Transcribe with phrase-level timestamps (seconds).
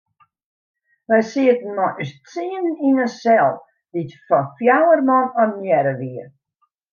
[1.09, 3.53] Wy sieten mei ús tsienen yn in sel
[3.93, 6.25] dy't foar fjouwer man ornearre wie.